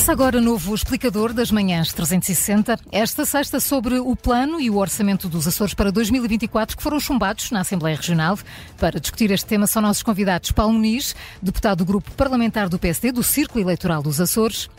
[0.00, 2.80] Começa agora novo explicador das manhãs 360.
[2.90, 7.50] Esta sexta sobre o plano e o orçamento dos Açores para 2024 que foram chumbados
[7.50, 8.38] na Assembleia Regional.
[8.78, 13.12] Para discutir este tema são nossos convidados Paulo Muniz, deputado do Grupo Parlamentar do PSD
[13.12, 14.70] do Círculo Eleitoral dos Açores,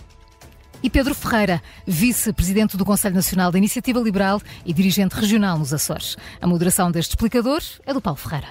[0.82, 6.18] e Pedro Ferreira, vice-presidente do Conselho Nacional da Iniciativa Liberal e dirigente regional nos Açores.
[6.42, 8.47] A moderação deste explicador é do Paulo Ferreira.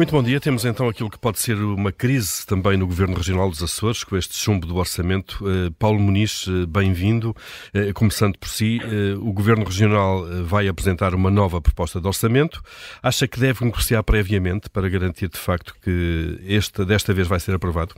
[0.00, 0.40] Muito bom dia.
[0.40, 4.16] Temos então aquilo que pode ser uma crise também no Governo Regional dos Açores, com
[4.16, 5.44] este chumbo do orçamento.
[5.44, 7.32] Uh, Paulo Muniz, uh, bem-vindo.
[7.74, 8.78] Uh, começando por si,
[9.20, 12.62] o Governo Regional vai apresentar uma nova proposta de orçamento.
[13.02, 17.54] Acha que deve negociar previamente para garantir de facto que este, desta vez vai ser
[17.54, 17.94] aprovado?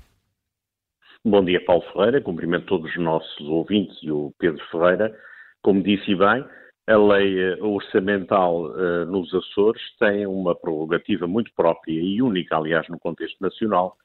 [1.25, 2.21] Bom dia, Paulo Ferreira.
[2.21, 5.15] Cumprimento todos os nossos ouvintes e o Pedro Ferreira.
[5.63, 6.45] Como disse bem,
[6.93, 12.87] a lei eh, orçamental uh, nos Açores tem uma prerrogativa muito própria e única, aliás,
[12.89, 13.97] no contexto nacional,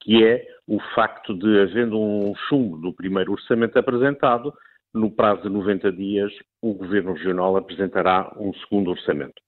[0.00, 4.52] que é o facto de, havendo um chumbo do primeiro orçamento apresentado,
[4.92, 9.40] no prazo de 90 dias, o Governo Regional apresentará um segundo orçamento.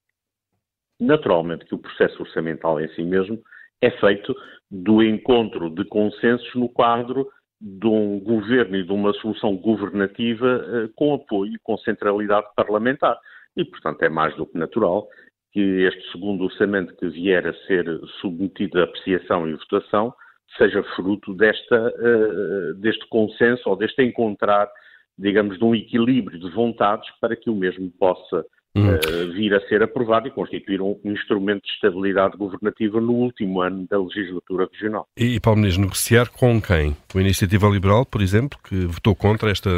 [0.99, 3.41] Naturalmente que o processo orçamental em si mesmo
[3.81, 4.35] é feito
[4.71, 7.29] do encontro de consensos no quadro
[7.61, 13.19] de um governo e de uma solução governativa eh, com apoio e com centralidade parlamentar.
[13.57, 15.07] E, portanto, é mais do que natural
[15.53, 17.85] que este segundo orçamento que vier a ser
[18.21, 20.15] submetido a apreciação e votação
[20.57, 24.71] seja fruto desta, uh, deste consenso ou deste encontrar,
[25.19, 28.45] digamos, de um equilíbrio de vontades para que o mesmo possa
[28.77, 33.87] uh, vir a ser aprovado e constituir um instrumento de estabilidade governativa no último ano
[33.89, 35.07] da legislatura regional.
[35.17, 36.97] E, e Paulo Menezes, negociar com quem?
[37.11, 39.71] Com a Iniciativa Liberal, por exemplo, que votou contra esta,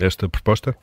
[0.00, 0.74] esta proposta?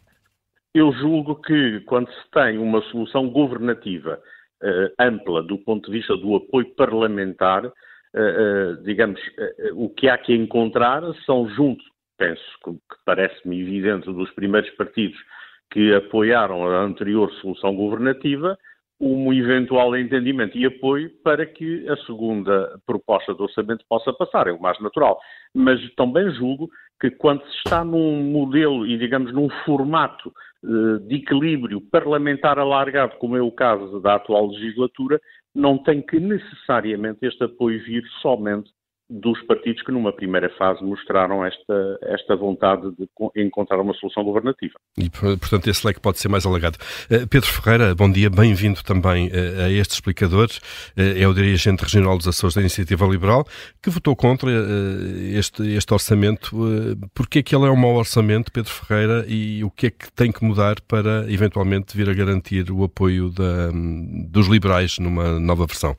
[0.73, 4.19] Eu julgo que quando se tem uma solução governativa
[4.61, 9.19] uh, ampla do ponto de vista do apoio parlamentar, uh, digamos,
[9.73, 11.83] o que há que encontrar são junto,
[12.17, 15.17] penso que parece-me evidente, dos primeiros partidos
[15.71, 18.57] que apoiaram a anterior solução governativa
[18.99, 24.51] um eventual entendimento e apoio para que a segunda proposta de orçamento possa passar, é
[24.51, 25.19] o mais natural.
[25.53, 30.31] Mas também julgo que quando se está num modelo e, digamos, num formato
[30.63, 35.19] eh, de equilíbrio parlamentar alargado, como é o caso da atual legislatura,
[35.53, 38.71] não tem que necessariamente este apoio vir somente
[39.09, 44.73] dos partidos que numa primeira fase mostraram esta, esta vontade de encontrar uma solução governativa.
[44.97, 46.77] E, portanto, esse leque pode ser mais alargado.
[47.05, 50.57] Uh, Pedro Ferreira, bom dia, bem-vindo também uh, a estes explicadores.
[50.97, 53.45] Uh, é o dirigente regional dos Açores da Iniciativa Liberal,
[53.81, 54.49] que votou contra
[55.31, 56.55] este, este orçamento.
[57.13, 60.31] Porquê que ele é um mau orçamento, Pedro Ferreira, e o que é que tem
[60.31, 63.71] que mudar para, eventualmente, vir a garantir o apoio da,
[64.27, 65.95] dos liberais numa nova versão?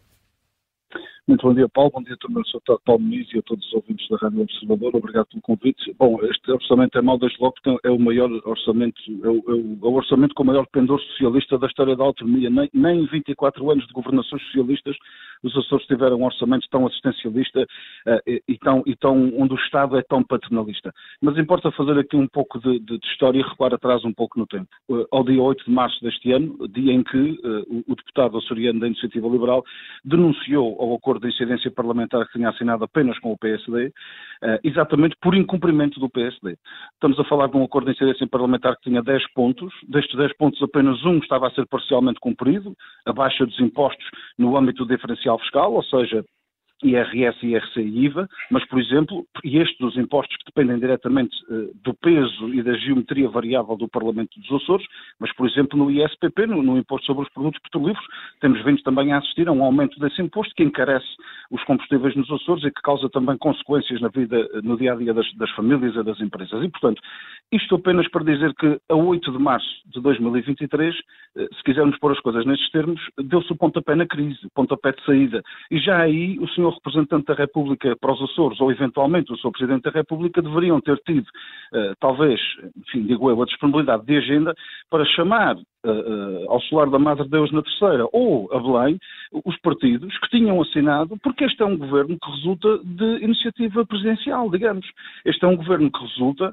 [1.28, 1.90] Muito bom dia, Paulo.
[1.90, 2.78] Bom dia também ao Sr.
[2.84, 4.94] Paulo Muniz e a todos os ouvintes da Rádio Observador.
[4.94, 5.92] Obrigado pelo convite.
[5.98, 9.52] Bom, este orçamento é mau desde logo porque é o maior orçamento, é o, é
[9.52, 12.48] o, é o orçamento com o maior pendor socialista da história da autonomia.
[12.48, 14.96] Nem, nem em 24 anos de governações socialistas
[15.42, 19.96] os Açores tiveram um orçamento tão assistencialista uh, e, tão, e tão, onde o Estado
[19.96, 20.92] é tão paternalista.
[21.20, 24.38] Mas importa fazer aqui um pouco de, de, de história e recuar atrás um pouco
[24.38, 24.68] no tempo.
[24.88, 28.38] Uh, ao dia 8 de março deste ano, dia em que uh, o, o deputado
[28.38, 29.64] açoriano da Iniciativa Liberal
[30.04, 33.92] denunciou ao acordo de incidência parlamentar que tinha assinado apenas com o PSD,
[34.62, 36.56] exatamente por incumprimento do PSD.
[36.94, 40.36] Estamos a falar de um acordo de incidência parlamentar que tinha 10 pontos, destes 10
[40.36, 44.06] pontos apenas um estava a ser parcialmente cumprido, a baixa dos impostos
[44.38, 44.88] no âmbito do
[45.38, 46.24] fiscal, ou seja,
[46.84, 51.70] IRS, IRC e IVA, mas, por exemplo, e estes dos impostos que dependem diretamente uh,
[51.82, 54.86] do peso e da geometria variável do Parlamento dos Açores,
[55.18, 58.06] mas, por exemplo, no ISPP, no, no Imposto sobre os Produtos Petrolíferos,
[58.40, 61.06] temos vindo também a assistir a um aumento desse imposto que encarece
[61.50, 65.14] os combustíveis nos Açores e que causa também consequências na vida, no dia a dia
[65.14, 66.62] das, das famílias e das empresas.
[66.62, 67.00] E, portanto,
[67.52, 72.12] isto apenas para dizer que a 8 de março de 2023, uh, se quisermos pôr
[72.12, 75.42] as coisas nestes termos, deu-se o pontapé na crise, pontapé de saída.
[75.70, 79.36] E já aí o senhor senhor representante da República para os Açores ou eventualmente o
[79.36, 79.52] Sr.
[79.52, 82.40] Presidente da República deveriam ter tido, uh, talvez,
[82.76, 84.54] enfim, digo eu, a disponibilidade de agenda
[84.90, 88.98] para chamar uh, uh, ao solar da Madre Deus na Terceira ou a Belém
[89.44, 94.50] os partidos que tinham assinado, porque este é um governo que resulta de iniciativa presidencial,
[94.50, 94.86] digamos.
[95.24, 96.52] Este é um governo que resulta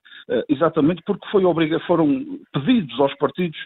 [0.50, 3.58] exatamente porque foi obriga foram pedidos aos partidos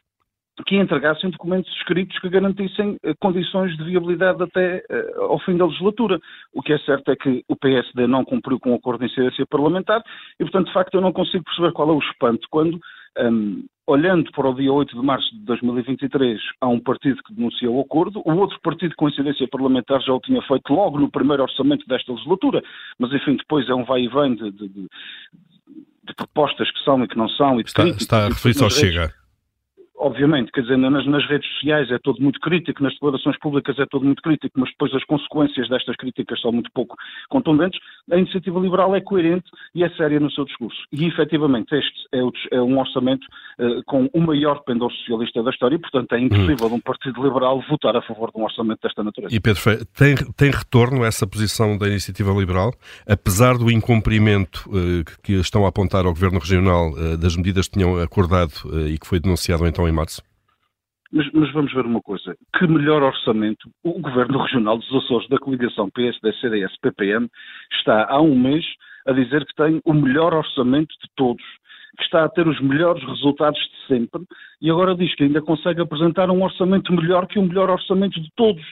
[0.64, 5.66] que entregassem documentos escritos que garantissem eh, condições de viabilidade até uh, ao fim da
[5.66, 6.20] legislatura.
[6.54, 9.46] O que é certo é que o PSD não cumpriu com o acordo de incidência
[9.46, 10.02] parlamentar
[10.40, 12.80] e, portanto, de facto, eu não consigo perceber qual é o espanto quando
[13.20, 17.70] um, olhando para o dia 8 de março de 2023, há um partido que denuncia
[17.70, 21.44] o acordo, o outro partido com incidência parlamentar já o tinha feito logo no primeiro
[21.44, 22.62] orçamento desta legislatura,
[23.00, 24.88] mas enfim, depois é um vai e vem de, de, de,
[26.04, 27.60] de propostas que são e que não são.
[27.60, 29.14] E está, está a referir-se ao Chega
[29.98, 33.86] obviamente, quer dizer, nas, nas, redes sociais é todo muito crítico, nas declarações públicas é
[33.86, 36.96] todo muito crítico, mas depois as consequências destas críticas são muito pouco
[37.30, 37.80] contundentes,
[38.12, 40.78] a iniciativa liberal é coerente e é séria no seu discurso.
[40.92, 43.26] E, efetivamente, este é, o, é um orçamento
[43.60, 46.76] uh, com o maior pendor socialista da história e, portanto, é impossível hum.
[46.76, 49.36] um partido liberal votar a favor de um orçamento desta natureza.
[49.36, 49.62] E, Pedro
[49.98, 52.72] tem, tem retorno essa posição da iniciativa liberal,
[53.08, 57.74] apesar do incumprimento uh, que estão a apontar ao Governo Regional uh, das medidas que
[57.74, 58.52] tinham acordado
[58.88, 60.22] e que foi denunciado então em março?
[61.12, 62.36] Mas, mas, vamos ver uma coisa.
[62.58, 67.30] Que melhor orçamento o Governo Regional dos Açores da coligação PSD-CDS-PPM
[67.72, 68.66] está há um mês
[69.08, 71.44] a dizer que tem o melhor orçamento de todos,
[71.98, 74.22] que está a ter os melhores resultados de sempre
[74.62, 78.30] e agora diz que ainda consegue apresentar um orçamento melhor que o melhor orçamento de
[78.36, 78.64] todos.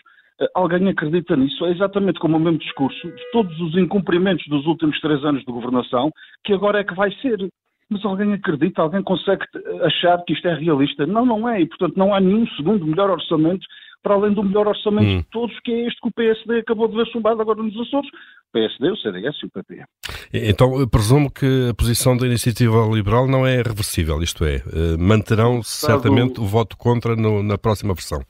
[0.42, 1.66] Eh, alguém acredita nisso?
[1.66, 5.52] É exatamente como o mesmo discurso de todos os incumprimentos dos últimos três anos de
[5.52, 6.12] governação
[6.44, 7.50] que agora é que vai ser.
[7.90, 9.46] Mas alguém acredita, alguém consegue
[9.84, 11.06] achar que isto é realista?
[11.06, 11.62] Não, não é.
[11.62, 13.66] E, portanto, não há nenhum segundo melhor orçamento
[14.06, 15.18] para além do melhor orçamento hum.
[15.18, 18.08] de todos, que é este que o PSD acabou de ver chumbado agora nos Açores.
[18.08, 19.84] O PSD, o CDS e o PP.
[20.32, 25.62] Então, presumo que a posição da iniciativa liberal não é reversível, isto é, eh, manterão
[25.64, 28.22] certamente o voto contra no, na próxima versão.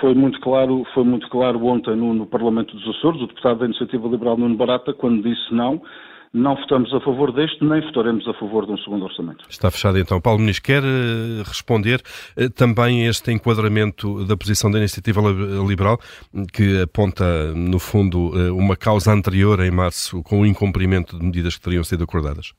[0.00, 3.64] Foi muito claro, foi muito claro ontem no, no Parlamento dos Açores, o deputado da
[3.64, 5.80] Iniciativa Liberal Nuno Barata, quando disse não,
[6.32, 9.44] não votamos a favor deste, nem votaremos a favor de um segundo orçamento.
[9.48, 10.20] Está fechado então.
[10.20, 12.00] Paulo Muniz, quer eh, responder
[12.36, 15.20] eh, também a este enquadramento da posição da Iniciativa
[15.66, 15.98] Liberal,
[16.52, 21.56] que aponta, no fundo, eh, uma causa anterior em março com o incumprimento de medidas
[21.56, 22.52] que teriam sido acordadas?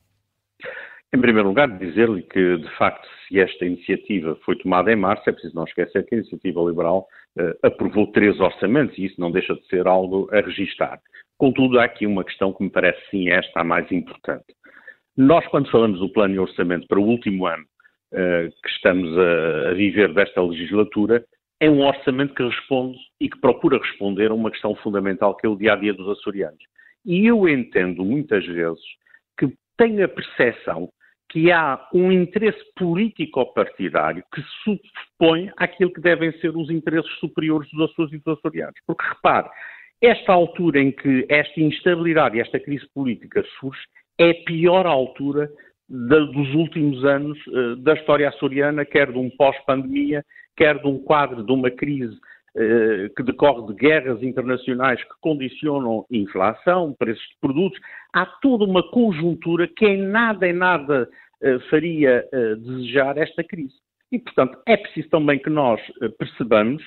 [1.15, 5.31] Em primeiro lugar, dizer-lhe que, de facto, se esta iniciativa foi tomada em março, é
[5.31, 7.07] preciso não esquecer que a Iniciativa Liberal
[7.37, 10.99] uh, aprovou três orçamentos e isso não deixa de ser algo a registar.
[11.37, 14.45] Contudo, há aqui uma questão que me parece sim esta a mais importante.
[15.15, 17.63] Nós, quando falamos do plano de orçamento para o último ano
[18.11, 21.23] uh, que estamos a, a, viver desta legislatura,
[21.59, 25.49] é um orçamento que responde e que procura responder a uma questão fundamental que é
[25.49, 26.63] o dia a dia dos açorianos.
[27.05, 28.81] E eu entendo muitas vezes
[29.37, 30.89] que tenho a percepção
[31.33, 37.67] que há um interesse político-partidário que se superpõe àquilo que devem ser os interesses superiores
[37.71, 38.75] dos Açores e dos açorianos.
[38.85, 39.49] Porque, repare,
[39.99, 43.81] esta altura em que esta instabilidade e esta crise política surge
[44.19, 45.49] é a pior altura
[45.89, 50.23] dos últimos anos uh, da história açoriana, quer de um pós-pandemia,
[50.55, 56.05] quer de um quadro de uma crise uh, que decorre de guerras internacionais que condicionam
[56.11, 57.79] inflação, preços de produtos.
[58.13, 61.22] Há toda uma conjuntura que em nada, em nada uh,
[61.69, 63.75] faria desejar esta crise.
[64.11, 65.81] E, portanto, é preciso também que nós
[66.17, 66.83] percebamos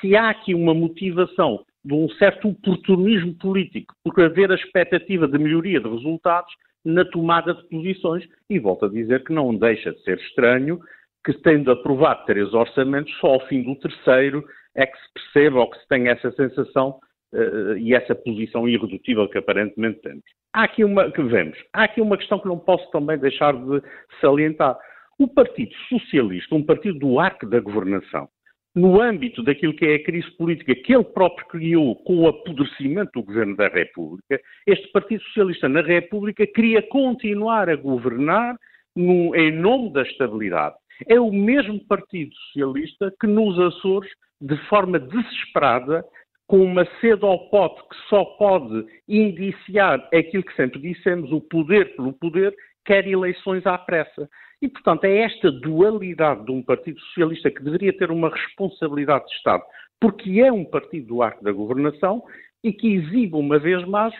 [0.00, 5.38] se há aqui uma motivação de um certo oportunismo político, por haver a expectativa de
[5.38, 6.52] melhoria de resultados
[6.84, 8.24] na tomada de posições.
[8.50, 10.80] E volto a dizer que não deixa de ser estranho
[11.24, 14.44] que, tendo aprovado três orçamentos, só ao fim do terceiro
[14.74, 16.98] é que se perceba ou que se tenha essa sensação
[17.34, 20.24] uh, e essa posição irredutível que aparentemente temos.
[20.54, 23.82] Há aqui uma que vemos, há aqui uma questão que não posso também deixar de
[24.20, 24.76] salientar.
[25.18, 28.28] O Partido Socialista, um partido do arco da governação,
[28.74, 33.10] no âmbito daquilo que é a crise política que ele próprio criou com o apodrecimento
[33.14, 38.56] do governo da República, este Partido Socialista na República queria continuar a governar
[38.94, 40.76] no, em nome da estabilidade.
[41.08, 46.04] É o mesmo Partido Socialista que nos Açores, de forma desesperada,
[46.48, 51.94] com uma sede ao pote que só pode indiciar aquilo que sempre dissemos, o poder
[51.94, 52.54] pelo poder,
[52.86, 54.28] quer eleições à pressa.
[54.60, 59.32] E, portanto, é esta dualidade de um Partido Socialista que deveria ter uma responsabilidade de
[59.34, 59.62] Estado,
[60.00, 62.24] porque é um partido do arco da governação
[62.64, 64.14] e que exibe uma vez mais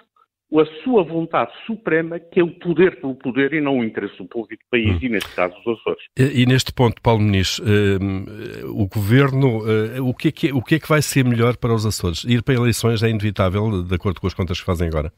[0.56, 4.24] a sua vontade suprema, que é o poder pelo poder e não o interesse do
[4.24, 4.98] povo e do país, hum.
[5.02, 6.02] e neste caso os Açores.
[6.18, 7.62] E, e neste ponto, Paulo Muniz, uh,
[8.68, 11.74] o Governo, uh, o, que é que, o que é que vai ser melhor para
[11.74, 12.24] os Açores?
[12.24, 15.12] Ir para eleições é inevitável, de acordo com as contas que fazem agora?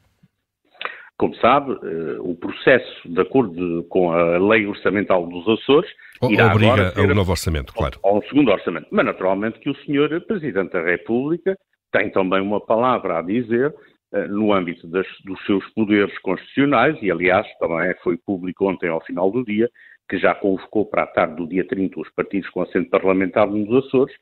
[1.21, 5.87] Como sabe, eh, o processo, de acordo com a lei orçamental dos Açores,
[6.27, 7.99] irá obriga a um novo orçamento, claro.
[8.03, 8.87] Ao um segundo orçamento.
[8.89, 10.19] Mas, naturalmente, que o Sr.
[10.25, 11.55] Presidente da República
[11.91, 13.90] tem também uma palavra a dizer eh,
[14.29, 19.31] no âmbito das, dos seus poderes constitucionais, e, aliás, também foi público ontem, ao final
[19.31, 19.69] do dia,
[20.09, 23.85] que já convocou para a tarde do dia 30 os partidos com assento parlamentar nos
[23.85, 24.13] Açores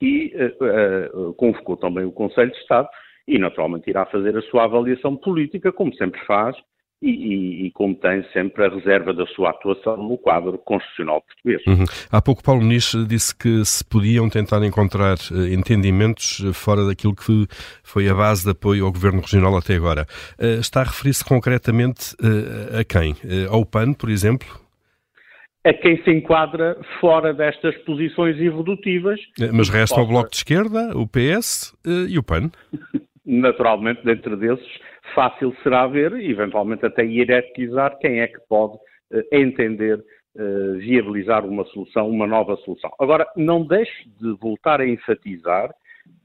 [0.00, 2.88] e uh, uh, convocou também o Conselho de Estado
[3.26, 6.54] e, naturalmente, irá fazer a sua avaliação política, como sempre faz,
[7.00, 11.62] e, e, e, como tem sempre a reserva da sua atuação no quadro constitucional português.
[11.66, 11.84] Uhum.
[12.10, 17.14] Há pouco Paulo Muniz disse que se podiam tentar encontrar uh, entendimentos eh, fora daquilo
[17.14, 17.46] que
[17.84, 20.06] foi a base de apoio ao Governo Regional até agora.
[20.40, 23.14] Uh, está a referir-se concretamente uh, a quem?
[23.50, 24.48] ao PAN, por exemplo?
[25.64, 29.20] A quem se enquadra fora destas posições evolutivas.
[29.52, 31.74] Mas resta o Bloco de Esquerda, o PS
[32.08, 32.50] e o PAN?
[33.24, 34.66] Naturalmente, dentro desses
[35.14, 41.44] fácil será ver e eventualmente até hierarquizar quem é que pode uh, entender uh, viabilizar
[41.46, 42.90] uma solução, uma nova solução.
[42.98, 45.70] Agora, não deixe de voltar a enfatizar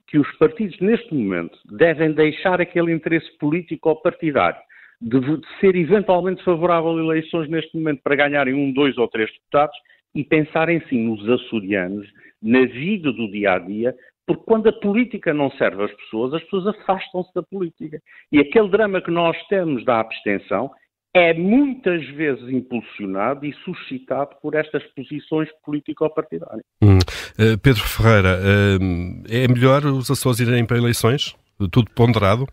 [0.08, 4.62] que os partidos neste momento devem deixar aquele interesse político ou partidário
[5.04, 9.30] de, de ser eventualmente favorável a eleições neste momento para ganharem um, dois ou três
[9.32, 9.76] deputados
[10.16, 12.08] e pensarem sim nos açorianos,
[12.42, 13.96] na vida do dia a dia,
[14.26, 18.00] porque quando a política não serve às pessoas, as pessoas afastam-se da política.
[18.32, 20.72] E aquele drama que nós temos da abstenção
[21.16, 26.66] é muitas vezes impulsionado e suscitado por estas posições político-partidárias.
[26.82, 26.98] Hum.
[27.38, 31.36] Uh, Pedro Ferreira, uh, é melhor os Açores irem para eleições?
[31.72, 32.48] Tudo ponderado?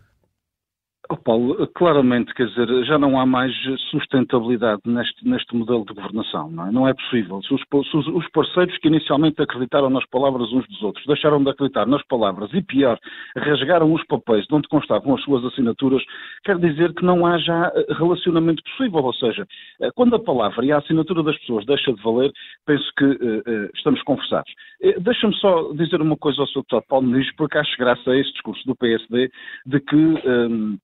[1.11, 3.53] Oh, Paulo, claramente, quer dizer, já não há mais
[3.89, 6.71] sustentabilidade neste, neste modelo de governação, não é?
[6.71, 7.35] Não é possível.
[7.39, 11.85] Os, os, os, parceiros que inicialmente acreditaram nas palavras uns dos outros deixaram de acreditar
[11.85, 12.97] nas palavras e, pior,
[13.35, 16.01] rasgaram os papéis de onde constavam as suas assinaturas,
[16.45, 19.03] quer dizer que não há já eh, relacionamento possível.
[19.03, 19.45] Ou seja,
[19.81, 22.31] eh, quando a palavra e a assinatura das pessoas deixa de valer,
[22.65, 24.53] penso que uh, estamos conversados.
[25.01, 26.59] Deixa-me só dizer uma coisa ao Sr.
[26.59, 29.29] Deputado Paulo Muniz, porque acho graça a esse discurso do PSD
[29.65, 29.95] de que.
[29.95, 30.77] Um,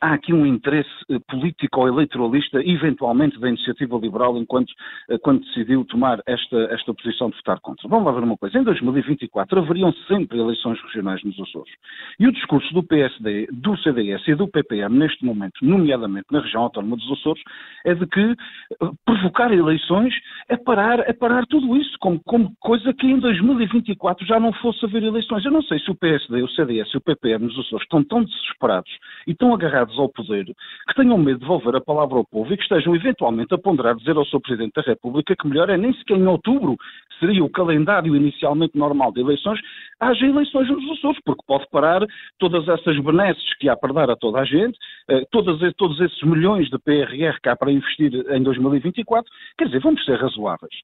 [0.00, 4.72] há aqui um interesse eh, político ou eleitoralista, eventualmente, da iniciativa liberal, enquanto
[5.10, 7.88] eh, quando decidiu tomar esta, esta posição de votar contra.
[7.88, 8.58] Vamos lá ver uma coisa.
[8.58, 11.72] Em 2024 haveriam sempre eleições regionais nos Açores.
[12.18, 16.62] E o discurso do PSD, do CDS e do PPM, neste momento, nomeadamente na região
[16.62, 17.42] autónoma dos Açores,
[17.84, 20.14] é de que eh, provocar eleições
[20.48, 24.84] é parar, é parar tudo isso, como, como coisa que em 2024 já não fosse
[24.84, 25.44] haver eleições.
[25.44, 28.24] Eu não sei se o PSD, o CDS e o PPM nos Açores estão tão
[28.24, 28.90] desesperados
[29.26, 32.52] e tão agarrados ligados ao poder, que tenham medo de devolver a palavra ao povo
[32.52, 34.40] e que estejam eventualmente a ponderar dizer ao Sr.
[34.40, 38.76] Presidente da República que melhor é nem sequer em outubro, que seria o calendário inicialmente
[38.76, 39.58] normal de eleições,
[40.00, 42.06] haja eleições nos Açores, porque pode parar
[42.38, 44.78] todas essas benesses que há para dar a toda a gente,
[45.08, 49.80] eh, todos, todos esses milhões de PRR que há para investir em 2024, quer dizer,
[49.80, 50.74] vamos ser razoáveis.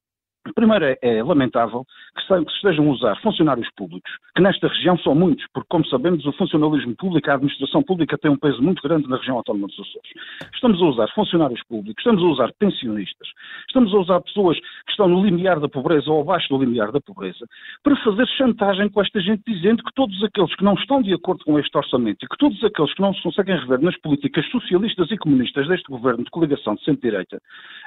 [0.53, 5.47] Primeiro, é, lamentável que se estejam a usar funcionários públicos, que nesta região são muitos,
[5.55, 9.17] porque, como sabemos, o funcionalismo público, a administração pública tem um peso muito grande na
[9.17, 10.11] região autónoma dos Açores.
[10.53, 13.29] Estamos a usar funcionários públicos, estamos a usar pensionistas,
[13.67, 17.01] estamos a usar pessoas que estão no limiar da pobreza ou abaixo do limiar da
[17.01, 17.47] pobreza,
[17.83, 21.45] para fazer chantagem com esta gente, dizendo que todos aqueles que não estão de acordo
[21.45, 25.11] com este orçamento e que todos aqueles que não se conseguem rever nas políticas socialistas
[25.11, 27.41] e comunistas deste governo de coligação de centro-direita,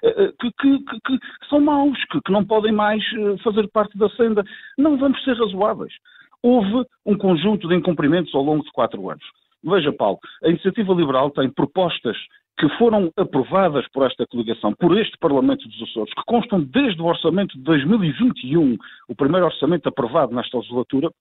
[0.03, 3.97] eh, eh, que, que, que, que, são maus, que não podem mais eh, fazer parte
[3.97, 4.43] da senda.
[4.77, 5.93] Não vamos ser razoáveis.
[6.41, 9.23] Houve um conjunto de incumprimentos ao longo de quatro anos.
[9.63, 12.15] Veja, Paulo, a Iniciativa Liberal tem propostas
[12.59, 17.05] que foram aprovadas por esta coligação, por este Parlamento dos Açores, que constam desde o
[17.05, 18.77] orçamento de 2021,
[19.07, 21.11] o primeiro orçamento aprovado nesta legislatura,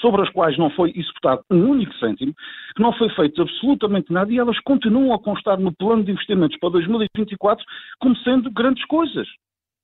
[0.00, 2.34] sobre as quais não foi executado um único cêntimo,
[2.76, 6.58] que não foi feito absolutamente nada e elas continuam a constar no plano de investimentos
[6.58, 7.64] para 2024
[7.98, 9.26] como sendo grandes coisas.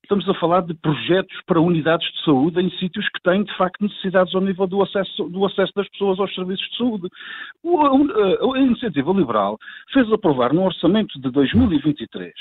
[0.04, 3.82] Estamos a falar de projetos para unidades de saúde em sítios que têm, de facto,
[3.82, 7.08] necessidades ao nível do acesso, do acesso das pessoas aos serviços de saúde.
[7.62, 9.56] O, a, a, Iniciativa Liberal
[9.94, 12.34] fez aprovar no orçamento de 2023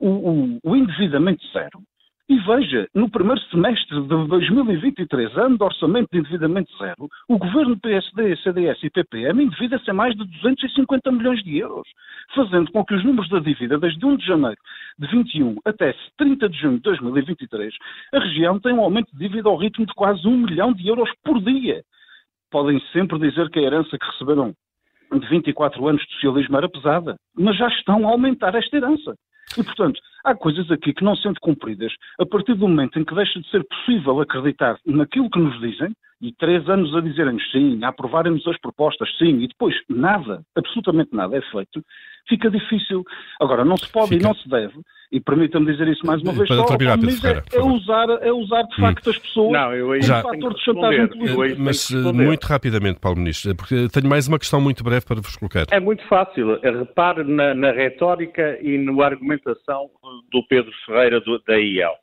[0.00, 1.82] o, o, o endividamento zero,
[2.30, 7.76] e veja, no primeiro semestre de 2023, ano de orçamento de endividamento zero, o governo
[7.80, 11.88] PSD, CDS e PPM endivida-se a mais de 250 milhões de euros,
[12.32, 14.60] fazendo com que os números da dívida, desde 1 de janeiro
[14.96, 17.74] de 21 até 30 de junho de 2023,
[18.14, 21.10] a região tem um aumento de dívida ao ritmo de quase 1 milhão de euros
[21.24, 21.82] por dia.
[22.48, 24.54] Podem sempre dizer que a herança que receberam
[25.12, 29.16] de 24 anos de socialismo era pesada, mas já estão a aumentar esta herança.
[29.56, 33.14] E, portanto, há coisas aqui que não sendo cumpridas, a partir do momento em que
[33.14, 37.82] deixa de ser possível acreditar naquilo que nos dizem, e três anos a dizerem-nos sim,
[37.82, 41.82] a aprovarem-nos as propostas, sim, e depois nada, absolutamente nada é feito,
[42.28, 43.04] fica difícil.
[43.40, 44.22] Agora, não se pode fica.
[44.22, 44.80] e não se deve,
[45.12, 48.76] e permita-me dizer isso mais uma vez, só, terminar, é, é, usar, é usar de
[48.76, 49.10] facto hum.
[49.10, 51.62] as pessoas não, eu como já, fator de chantagem política.
[51.62, 55.66] Mas muito rapidamente, Paulo Ministro, porque tenho mais uma questão muito breve para vos colocar.
[55.72, 56.60] É muito fácil.
[56.60, 59.90] Repare na, na retórica e na argumentação
[60.30, 61.94] do Pedro Ferreira do, da IEL.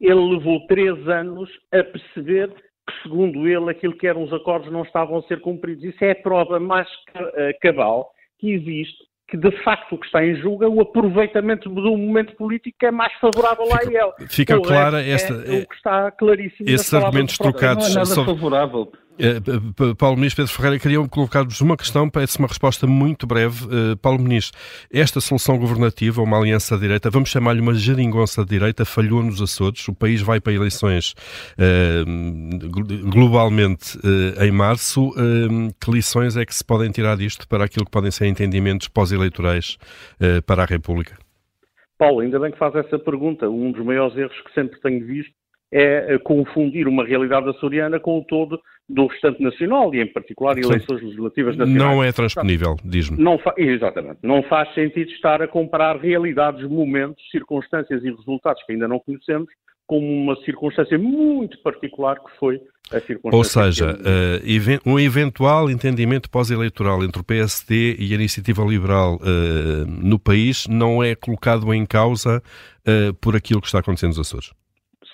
[0.00, 4.82] Ele levou três anos a perceber que, segundo ele, aquilo que eram os acordos não
[4.82, 5.84] estavam a ser cumpridos.
[5.84, 10.24] Isso é a prova mais eh, cabal que existe que de facto o que está
[10.24, 14.28] em julga é o aproveitamento do momento político que é mais favorável fica, a ele.
[14.28, 15.32] Fica clara esta.
[15.32, 16.68] É, o que está claríssimo.
[16.68, 17.84] Esses argumentos trocados.
[17.86, 18.24] Não é nada só...
[18.24, 18.92] favorável.
[19.14, 23.64] Uh, Paulo Ministro Pedro Ferreira, queriam colocar-vos uma questão, parece uma resposta muito breve.
[23.64, 24.58] Uh, Paulo Ministro,
[24.92, 29.86] esta solução governativa, uma aliança direita, vamos chamar-lhe uma geringonça de direita, falhou nos Açores.
[29.86, 31.14] O país vai para eleições
[31.58, 33.98] uh, globalmente
[34.40, 35.12] em março.
[35.80, 39.76] que lições é que se podem tirar disto para aquilo que podem ser entendimentos pós-eleitorais
[40.46, 41.16] para a República?
[41.98, 43.48] Paulo, ainda bem que faz essa pergunta.
[43.48, 45.34] Um dos maiores erros que sempre tenho visto
[45.76, 51.02] é confundir uma realidade açoriana com o todo do restante nacional e, em particular, eleições
[51.02, 51.82] legislativas nacionais.
[51.82, 53.20] Não é transponível, diz-me.
[53.20, 54.18] Não exatamente.
[54.22, 59.48] Não faz sentido estar a comparar realidades, momentos, circunstâncias e resultados que ainda não conhecemos
[59.84, 62.60] com uma circunstância muito particular que foi
[62.92, 63.36] a circunstância.
[63.36, 69.86] Ou seja, uh, um eventual entendimento pós-eleitoral entre o PSD e a Iniciativa Liberal uh,
[69.86, 72.40] no país não é colocado em causa
[72.86, 74.52] uh, por aquilo que está acontecendo nos Açores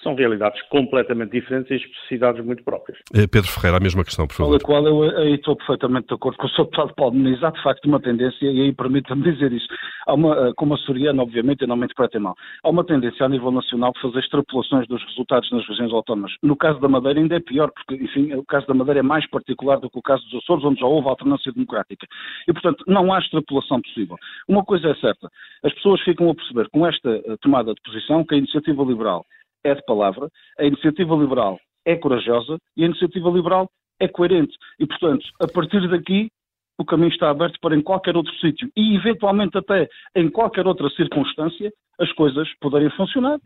[0.03, 2.99] são realidades completamente diferentes e especificidades muito próprias.
[3.15, 4.53] Eh, Pedro Ferreira, a mesma questão, por favor.
[4.53, 6.65] Olha, qual eu aí estou perfeitamente de acordo com o Sr.
[6.65, 7.43] Deputado Paulo Muniz.
[7.43, 9.67] Há de facto uma tendência, e aí permita-me dizer isso,
[10.07, 13.29] há uma, eh, como açoriano, obviamente, e não me interpretem mal, há uma tendência a
[13.29, 16.33] nível nacional de fazer extrapolações dos resultados nas regiões autónomas.
[16.43, 19.29] No caso da Madeira ainda é pior, porque, enfim, o caso da Madeira é mais
[19.29, 22.07] particular do que o caso dos Açores, onde já houve alternância democrática.
[22.49, 24.17] E, portanto, não há extrapolação possível.
[24.49, 25.31] Uma coisa é certa,
[25.63, 29.27] as pessoas ficam a perceber com esta eh, tomada de posição que a iniciativa liberal
[29.65, 34.55] é de palavra, a iniciativa liberal é corajosa e a iniciativa liberal é coerente.
[34.79, 36.31] E, portanto, a partir daqui,
[36.79, 40.89] o caminho está aberto para em qualquer outro sítio e, eventualmente, até em qualquer outra
[40.91, 43.39] circunstância, as coisas poderem funcionar,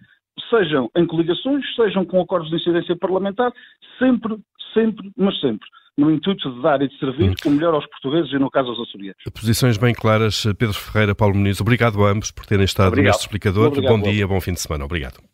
[0.51, 3.53] sejam em coligações, sejam com acordos de incidência parlamentar,
[3.99, 4.37] sempre,
[4.73, 5.67] sempre, mas sempre
[5.97, 7.35] no intuito de dar e de servir hum.
[7.47, 9.23] o melhor aos portugueses e, no caso, aos açorianos.
[9.33, 10.45] Posições bem claras.
[10.59, 13.13] Pedro Ferreira, Paulo Muniz, obrigado a ambos por terem estado obrigado.
[13.13, 13.69] neste explicador.
[13.69, 14.85] Obrigado, bom dia, bom fim de semana.
[14.85, 15.34] Obrigado.